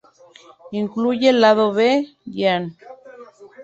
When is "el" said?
1.29-1.41